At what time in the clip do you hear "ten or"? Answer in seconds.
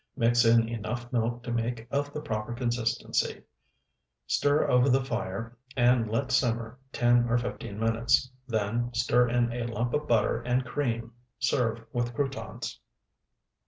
6.91-7.37